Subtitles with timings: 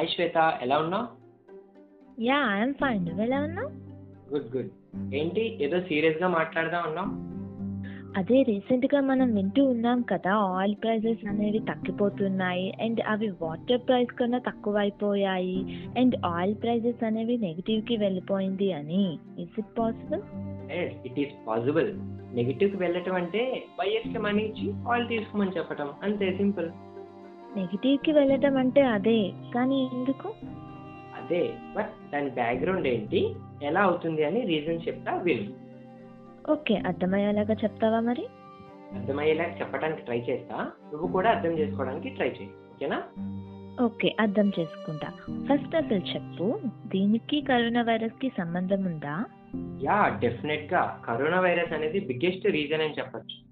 [0.00, 1.06] Hi Shweta ఎలా ఉన్నావు?
[2.22, 3.02] Yeah I'm fine.
[3.06, 3.70] నువ్వు ఎలా ఉన్నావు?
[4.32, 4.70] Good good.
[5.14, 5.42] ఏంటి?
[5.64, 7.10] ఏదో సీరియస్గా మాట్లాడదాం ఉన్నావు
[8.18, 14.38] అదే రీసెంట్గా మనం వింటూ ఉన్నాం కదా ఆయిల్ ప్రైజెస్ అనేవి తగ్గిపోతున్నాయి అండ్ అవి వాటర్ ప్రైస్ కన్నా
[14.38, 15.60] తక్కువైపోయాయి
[15.98, 19.04] అండ్ ఆయిల్ ప్రైజెస్ అనేవి నెగిటివ్కి వెళ్ళిపోయింది అని.
[19.38, 20.22] Is it possible
[21.06, 21.90] it is possible
[22.34, 23.42] నెగిటివ్కి వెళ్ళటం అంటే
[23.78, 25.90] బయర్స్కి మనీ ఇచ్చి ఆయిల్ తీసుకోమని చెప్పటం.
[26.02, 26.70] అంతే సింపుల్
[27.56, 30.28] నెగిటివ్కి వెళ్ళటం అంటే అదే కానీ ఎందుకు?
[31.16, 33.34] అదే బట్ దాని బ్యాక్గ్రౌండ్ ఏంటి?
[33.62, 35.70] ఎలా అవుతుంది అని రీజన్ చెప్తా విను.
[36.52, 38.26] ఓకే అర్థమయ్యేలాగా చెప్తావా మరి?
[38.92, 40.56] అర్థమయ్యేలా చెప్పడానికి ట్రై చేస్తా.
[40.92, 43.02] నువ్వు కూడా అర్థం చేసుకోవడానికి ట్రై చేయి ఓకేనా?
[43.82, 45.08] ఓకే అర్థం చేసుకుంటా.
[45.20, 49.24] ఫస్ట్ అసలు చెప్పు దీనికి కరోనా వైరస్కి సంబంధం ఉందా?
[49.82, 51.02] యా డెఫినెట్గా.
[51.06, 53.49] కరోనా వైరస్ అనేది బిగ్గెస్ట్ రీజన్ అని చెప్పొచ్చు.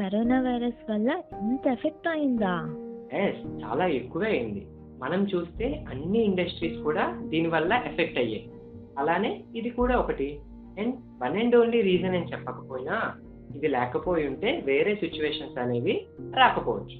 [0.00, 2.76] కరోనా వైరస్ వల్ల ఇంత ఎఫెక్ట్ అయిందా?
[3.12, 4.66] ఎస్ చాలా ఎక్కువే అయింది
[4.98, 8.50] మనం చూస్తే అన్ని ఇండస్ట్రీస్ కూడా దీనివల్ల ఎఫెక్ట్ అయ్యాయి.
[8.98, 10.40] అలానే ఇది కూడా ఒకటి.
[10.78, 13.14] And one and only reason అని చెప్పకపోయినా
[13.56, 16.98] ఇది లేకపోయి ఉంటే వేరే సిచ్యువేషన్స్ అనేవి రాకపోవచ్చు.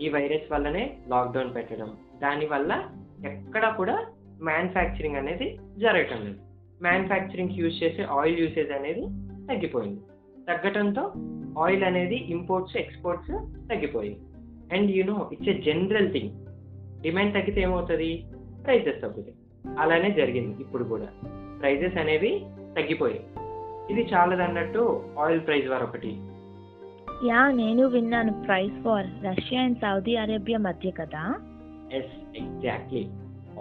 [0.00, 2.88] ఈ వైరస్ వల్లనే లాక్డౌన్ పెట్టడం దానివల్ల
[3.26, 4.06] ఎక్కడ కూడా
[4.42, 6.38] మ్యానుఫ్యాక్చరింగ్ అనేది జరగటం లేదు.
[6.82, 9.02] మ్యానుఫ్యాక్చరింగ్ యూజ్ చేసే ఆయిల్ యూసేజ్ అనేది
[9.46, 10.00] తగ్గిపోయింది.
[10.48, 11.12] తగ్గటంతో
[11.58, 13.30] ఆయిల్ అనేది ఇంపోర్ట్స్ ఎక్స్పోర్ట్స్
[13.68, 14.18] తగ్గిపోయాయి
[14.72, 16.30] and you know it's a general thing
[17.02, 18.24] demand తగ్గితే ఏమవుతుంది?
[18.64, 19.34] ప్రైజెస్ తగ్గుతాయి.
[19.78, 21.06] అలానే జరిగింది ఇప్పుడు కూడా.
[21.60, 22.42] ప్రైజెస్ అనేవి
[22.78, 23.24] తగ్గిపోయాయి.
[23.90, 26.08] ఇది చాలదన్నట్టు ఆయిల్ ప్రైస్ వార్ ఒకటి.
[27.26, 28.44] యా నేను విన్నాను.
[28.44, 31.40] Price war Russia and Saudi Arabia మధ్య కదా?
[31.92, 33.08] Yes exactly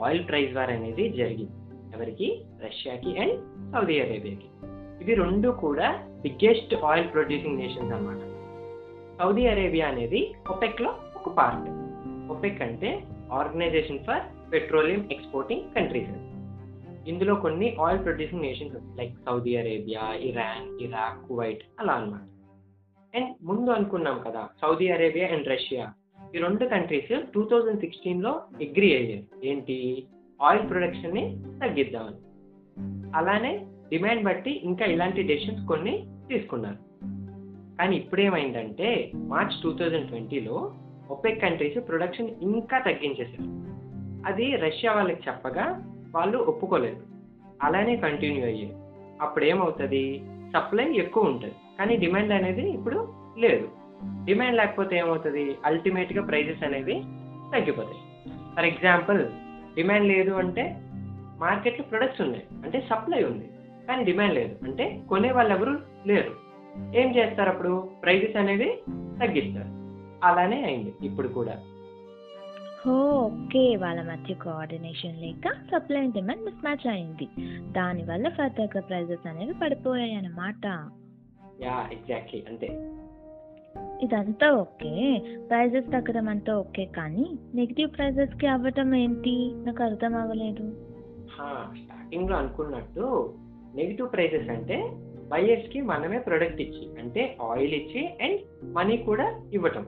[0.03, 1.51] oil price war అనేది జరిగింది.
[1.95, 2.41] ఎవరికి?
[2.65, 3.39] రష్యాకి అండ్
[3.73, 4.72] సౌదీ అరేబియాకి.
[5.01, 8.21] ఇవి రెండు కూడా బిగ్గెస్ట్ ఆయిల్ ప్రొడ్యూసింగ్ నేషన్స్ అన్నమాట.
[9.21, 11.69] సౌదీ అరేబియా అనేది ఒపెక్లో ఒక పార్ట్
[12.31, 16.09] ఒపెక్ అంటే organisation for petroleum exporting countries
[17.09, 22.21] ఇందులో కొన్ని oil producing nations like Saudi Arabia Iran Iraq Kuwait అలా అన్నమాట.
[23.15, 25.93] అండ్ ముందు అనుకున్నాం కదా సౌదీ అరేబియా అండ్ రష్యా
[26.35, 30.07] ఈ రెండు కంట్రీస్ టూ థౌజండ్ సిక్స్టీన్లో అగ్రి అయ్యారు ఏంటి?
[30.41, 32.15] ఆయిల్ ప్రొడక్షన్ని తగ్గిద్దామని.
[33.15, 36.77] అలానే డిమాండ్ బట్టి ఇంకా ఇలాంటి డెసిషన్స్ కొన్ని తీసుకున్నారు.
[37.77, 40.73] కానీ ఇప్పుడేమైందంటే మార్చ్ టూ థౌజండ్ ట్వంటీలో
[41.09, 43.73] ఒపెక్ కంట్రీస్ ప్రొడక్షన్ ఇంకా తగ్గించేశారు.
[44.27, 45.83] అది రష్యా వాళ్ళకి చెప్పగా
[46.15, 47.01] వాళ్ళు ఒప్పుకోలేదు.
[47.61, 48.73] అలానే కంటిన్యూ అయ్యాయి.
[49.21, 51.55] అప్పుడు ఏమవుతుంది సప్లై ఎక్కువ ఉంటుంది.
[51.79, 53.69] కానీ డిమాండ్ అనేది ఇప్పుడు లేదు.
[54.25, 55.55] డిమాండ్ లేకపోతే ఏమవుతుంది?
[55.65, 56.93] అల్టిమేట్గా ప్రైజెస్ అనేవి
[57.53, 58.29] తగ్గిపోతాయి.
[58.55, 59.25] ఫర్ ఎగ్జాంపుల్
[59.75, 60.77] డిమాండ్ లేదు అంటే
[61.39, 62.43] మార్కెట్లో ప్రొడక్ట్స్ ఉన్నాయి.
[62.63, 63.49] అంటే సప్లై ఉంది.
[63.87, 64.55] కానీ డిమాండ్ లేదు.
[64.63, 66.31] అంటే కొనే వాళ్ళు ఎవరు లేరు.
[66.95, 67.89] ఏం చేస్తారు అప్పుడు?
[68.03, 69.83] ప్రైజెస్ అనేవి తగ్గిస్తారు.
[70.23, 71.61] అలానే అయింది ఇప్పుడు కూడా.
[72.89, 77.27] ఓకే వాళ్ళ మధ్య కోఆర్డినేషన్ లేక supply and demand mismatch అయింది.
[77.71, 80.65] దానివల్ల ఫర్దర్గా ప్రైజెస్ అనేవి పడిపోయాయి అన్నమాట.
[81.61, 82.43] Yeah exactly.
[82.49, 82.67] అంతే.
[84.01, 85.21] ఇదంతా ఓకే.
[85.49, 89.51] ప్రైజెస్ తగ్గడం అంతా ఓకే కానీ నెగిటివ్ ప్రైజెస్కి అవ్వటం ఏంటి?
[89.55, 90.73] నాకు అర్థం అవ్వలేదు.
[91.83, 93.33] స్టార్టింగ్లో అనుకున్నట్టు
[93.75, 94.91] నెగిటివ్ ప్రైసెస్ అంటే
[95.31, 98.39] బయర్స్కి మనమే ప్రొడక్ట్ ఇచ్చి అంటే ఆయిల్ ఇచ్చి అండ్
[98.73, 99.87] మనీ కూడా ఇవ్వటం.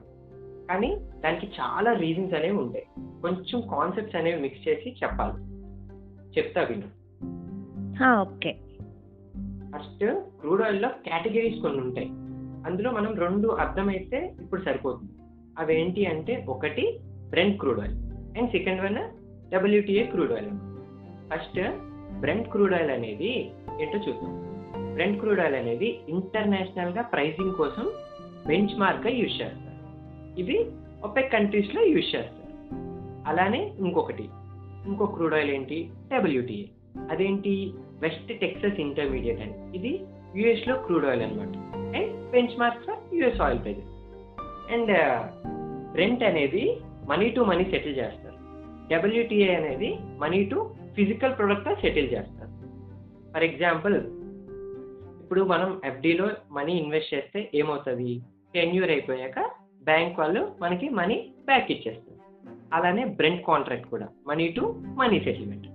[0.69, 2.85] కానీ దానికి చాలా రీజన్స్ అనేవి ఉంటాయి.
[3.00, 5.44] కొంచెం కాన్సెప్ట్స్ అనేవి మిక్స్ చేసి చెప్పాలి.
[6.38, 6.88] చెప్తా విను.
[8.22, 8.53] ఓకే.
[9.75, 12.07] ఫస్ట్ క్రూడ్ ఆయిల్లో కేటగిరీస్ కొన్ని ఉంటాయి.
[12.66, 15.12] అందులో మనం రెండు అర్థమైతే ఇప్పుడు సరిపోతుంది.
[15.59, 17.94] అవేంటి అంటే ఒకటి Brent crude oil
[18.38, 18.97] and second one
[19.51, 20.50] WTI crude oil
[21.29, 21.59] first
[22.19, 24.33] Brent crude oil అనేది ఏంటో చూద్దాం.
[24.93, 27.91] బ్రెంట్ క్రూడ్ ఆయిల్ అనేది ఇంటర్నేషనల్గా ప్రైసింగ్ కోసం
[28.47, 29.75] బెంచ్ మార్క్గా యూజ్ చేస్తారు.
[30.39, 30.65] ఇది
[31.03, 32.45] ఒపెక్ కంట్రీస్లో యూజ్ చేస్తారు.
[33.27, 34.29] అలానే ఇంకొకటి
[34.85, 36.65] ఇంకో క్రూడ్ ఆయిల్ ఏంటి డబ్ల్యూటీఏ
[37.11, 37.73] అదేంటి?
[37.99, 39.77] వెస్ట్ టెక్సస్ ఇంటర్మీడియట్ అని.
[39.77, 40.01] ఇది
[40.35, 41.56] యుఎస్లో క్రూడ్ ఆయిల్ అనమాట
[41.95, 43.94] and benchmark for US oil prices
[44.73, 44.91] and
[45.97, 46.77] Brent అనేది
[47.09, 48.35] మనీ టు మనీ సెటిల్ చేస్తారు.
[48.94, 52.50] డబ్ల్యూటీఏ అనేది మనీ టు ఫిజికల్ ప్రొడక్ట్గా సెటిల్ చేస్తారు.
[53.33, 53.95] ఫర్ ఎగ్జాంపుల్
[55.21, 58.21] ఇప్పుడు మనం ఎఫ్డీలో మనీ ఇన్వెస్ట్ చేస్తే ఏమవుతుంది?
[58.53, 59.39] టెన్యూర్ అయిపోయాక
[59.83, 62.15] బ్యాంక్ వాళ్ళు మనకి మనీ బ్యాక్ ఇచ్చేస్తారు.
[62.74, 65.68] అలానే బ్రెంట్ కాంట్రాక్ట్ కూడా money to money settlement.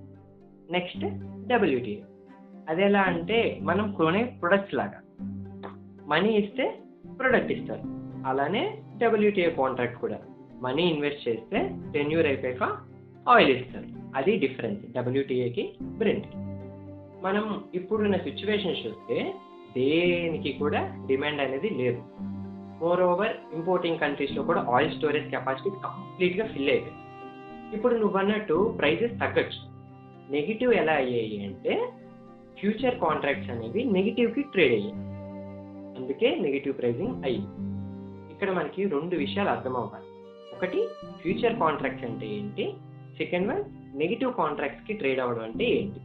[0.72, 1.05] Next
[1.46, 2.00] WTI.
[2.69, 5.00] అది ఎలా అంటే మనం కొనే ప్రొడక్ట్స్ లాగా.
[6.06, 6.78] మనీ ఇస్తే
[7.19, 7.82] ప్రొడక్ట్ ఇస్తారు.
[8.26, 10.19] అలానే డబ్ల్యూటీఏ కాంట్రాక్ట్ కూడా.
[10.62, 12.78] మనీ ఇన్వెస్ట్ చేస్తే టెన్యూర్ అయిపోయాక
[13.28, 14.00] ఆయిల్ ఇస్తారు.
[14.16, 16.26] అది డిఫరెన్స్ డబ్ల్యూటీఏకి బ్రింట్
[17.24, 19.34] మనం ఇప్పుడున్న సిచ్యువేషన్ చూస్తే
[19.76, 22.02] దేనికి కూడా డిమాండ్ అనేది లేదు.
[22.80, 27.00] మోర్ ఓవర్ ఇంపోర్టింగ్ కంట్రీస్లో కూడా ఆయిల్ స్టోరేజ్ కెపాసిటీ కంప్లీట్గా ఫిల్ అయిపోయింది.
[27.76, 29.60] ఇప్పుడు నువ్వు అన్నట్టు ప్రైజెస్ తగ్గచ్చు.
[30.32, 31.92] నెగిటివ్ ఎలా అయ్యాయి అంటే
[32.60, 34.94] ఫ్యూచర్ కాంట్రాక్ట్స్ అనేవి నెగిటివ్కి ట్రేడ్ అయ్యాయి.
[35.98, 37.50] అందుకే నెగిటివ్ ప్రైజింగ్ అయ్యింది.
[38.32, 40.08] ఇక్కడ మనకి రెండు విషయాలు అర్థం అవ్వాలి
[40.56, 40.88] ఒకటి
[41.20, 42.72] ఫ్యూచర్ కాంట్రాక్ట్స్ అంటే ఏంటి?
[43.16, 43.64] సెకండ్ వన్
[43.94, 46.00] నెగిటివ్ కాంట్రాక్ట్స్కి ట్రేడ్ అవ్వడం అంటే ఏంటి?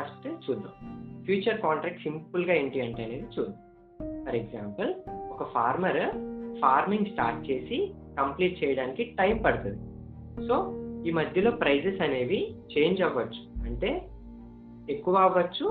[0.00, 0.94] ఫస్ట్ చూద్దాం.
[1.24, 4.24] ఫ్యూచర్ కాంట్రాక్ట్ సింపుల్గా ఏంటి అంటే అనేది చూద్దాం.
[4.24, 6.00] ఫర్ ఎగ్జాంపుల్ ఒక ఫార్మర్
[6.60, 9.82] ఫార్మింగ్ స్టార్ట్ చేసి కంప్లీట్ చేయడానికి టైం పడుతుంది.
[10.48, 13.68] సో ఈ మధ్యలో ప్రైజెస్ అనేవి చేంజ్ అవ్వచ్చు.
[13.68, 14.08] అంటే
[14.90, 15.66] ఎక్కువ అవ్వచ్చు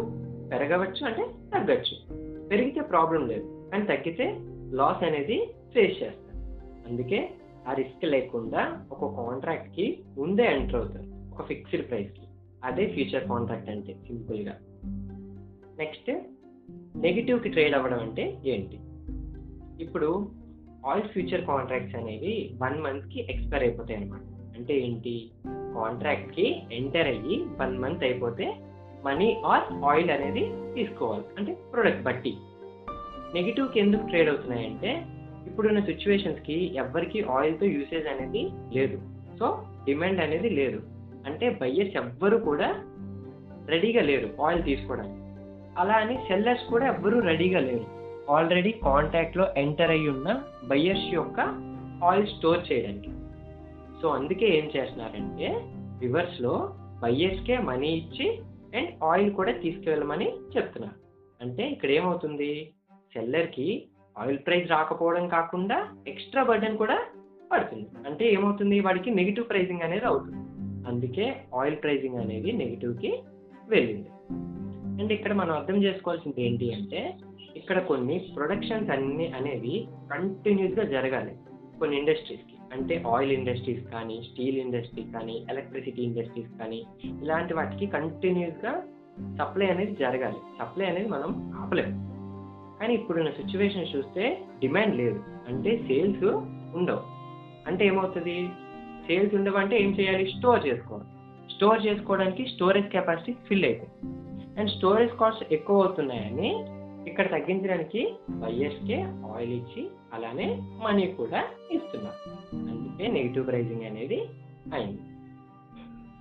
[0.49, 2.23] పెరగవచ్చు అంటే తగ్గచ్చు.
[2.47, 3.69] పెరిగితే ప్రాబ్లం లేదు.
[3.71, 4.39] కానీ తగ్గితే
[4.71, 6.37] లాస్ అనేది ఫేస్ చేస్తారు
[6.89, 7.29] అందుకే
[7.67, 11.12] ఆ రిస్క్ లేకుండా ఒక కాంట్రాక్ట్కి ముందే ఎంటర్ అవుతారు.
[11.33, 12.21] ఒక ఫిక్స్డ్ ప్రైస్కి
[12.63, 14.57] అదే ఫ్యూచర్ కాంట్రాక్ట్ అంటే సింపుల్గా
[15.79, 16.11] నెక్స్ట్
[16.97, 18.79] నెగిటివ్కి ట్రేడ్ అవ్వడం అంటే ఏంటి?
[19.83, 20.31] ఇప్పుడు
[20.85, 24.21] ఆల్ ఫ్యూచర్ కాంట్రాక్ట్స్ అనేవి వన్ మంత్కి ఎక్స్పైర్ అయిపోతాయి అనమాట
[24.57, 25.31] అంటే ఏంటి?
[25.47, 28.55] కాంట్రాక్ట్కి ఎంటర్ అయ్యి వన్ మంత్ అయిపోతే
[29.03, 31.23] మనీ ఆర్ ఆయిల్ అనేది తీసుకోవాలి.
[31.37, 32.33] అంటే ప్రోడక్ట్ బట్టి.
[33.33, 35.05] నెగిటివ్కి ఎందుకు ట్రేడ్ అవుతున్నాయంటే
[35.47, 39.01] ఇప్పుడున్న సిచ్యువేషన్స్కి ఎవరికి ఆయిల్తో యూసేజ్ అనేది లేదు.
[39.39, 40.92] సో డిమాండ్ అనేది లేదు.
[41.25, 42.69] అంటే బయ్యర్స్ ఎవ్వరు కూడా
[43.65, 45.19] రెడీగా లేరు ఆయిల్ తీసుకోవడానికి.
[45.79, 47.85] అలా అని సెల్లర్స్ కూడా ఎవ్వరూ రెడీగా లేరు.
[48.31, 51.39] ఆల్రెడీ కాంటాక్ట్లో ఎంటర్ అయ్యి ఉన్న బయ్యర్స్ యొక్క
[52.03, 53.11] ఆయిల్ స్టోర్ చేయడానికి.
[54.01, 55.61] సో అందుకే ఏం చేస్తున్నారంటే
[56.01, 58.39] రివర్స్లో బయ్యర్స్కే మనీ ఇచ్చి
[58.77, 60.95] అండ్ ఆయిల్ కూడా తీసుకువెళ్ళమని చెప్తున్నారు.
[61.41, 62.73] అంటే ఇక్కడ ఏమవుతుంది?
[63.13, 63.87] సెల్లర్కి
[64.17, 66.99] ఆయిల్ ప్రైస్ రాకపోవడం కాకుండా ఎక్స్ట్రా బర్డెన్ కూడా
[67.51, 67.87] పడుతుంది.
[68.07, 68.79] అంటే ఏమవుతుంది?
[68.79, 70.42] వాడికి నెగిటివ్ ప్రైజింగ్ అనేది అవుతుంది.
[70.87, 73.23] అందుకే ఆయిల్ ప్రైజింగ్ అనేది నెగిటివ్కి
[73.69, 74.09] వెళ్ళింది.
[75.01, 77.13] అండ్ ఇక్కడ మనం అర్థం చేసుకోవాల్సింది ఏంటి అంటే
[77.55, 81.35] ఇక్కడ కొన్ని ప్రొడక్షన్స్ అన్ని అనేవి కంటిన్యూస్గా జరగాలి.
[81.79, 86.83] కొన్ని ఇండస్ట్రీస్కి అంటే ఆయిల్ ఇండస్ట్రీస్ కానీ స్టీల్ ఇండస్ట్రీ కానీ ఎలక్ట్రిసిటీ ఇండస్ట్రీస్ కానీ
[87.21, 88.83] ఇలాంటి వాటికి కంటిన్యూస్గా
[89.35, 90.35] సప్లై అనేది జరగాలి.
[90.59, 92.13] సప్లై అనేది మనం ఆపలేము
[92.79, 95.23] కానీ ఇప్పుడున్న సిచ్యువేషన్ చూస్తే డిమాండ్ లేదు.
[95.47, 96.23] అంటే సేల్స్
[96.75, 96.99] ఉండవు.
[97.67, 98.49] అంటే ఏమవుతుంది?
[99.07, 100.31] సేల్స్ ఉండవంటే ఏం చేయాలి?
[100.37, 101.09] స్టోర్ చేసుకోవాలి.
[101.53, 104.07] స్టోర్ చేసుకోవడానికి స్టోరేజ్ కెపాసిటీ ఫిల్ అవుతుంది
[104.59, 106.49] అండ్ స్టోరేజ్ కాస్ట్ ఎక్కువ అవుతున్నాయని
[107.09, 112.19] ఇక్కడ తగ్గించడానికి వైఎస్కే ఆయిల్ ఇచ్చి అలానే మనీ కూడా ఇస్తున్నారు.
[112.53, 114.19] అందుకే నెగిటివ్ ప్రైజింగ్ అనేది
[114.73, 115.03] అయింది.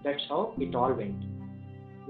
[0.07, 1.25] That's how it all went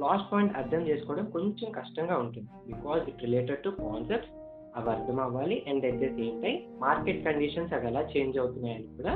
[0.00, 2.48] last point అర్థం చేసుకోవడం కొంచెం కష్టంగా ఉంటుంది.
[2.66, 4.32] Because it related to concepts
[4.76, 5.64] అవి అర్థం అవ్వాలి.
[5.68, 9.14] And at the same time market conditions అవి ఎలా చేంజ్ అవుతున్నాయని కూడా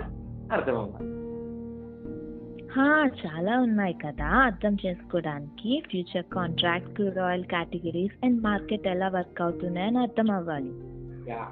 [0.52, 1.25] అర్థం అవ్వాలి.
[2.80, 4.24] చాలా ఉన్నాయి కదా.
[4.24, 10.70] అర్థం చేసుకోవడానికి future contract crude oil categories and market ఎలా వర్క్ అవుతున్నాయని అర్థం అవ్వాలి.
[11.30, 11.48] యా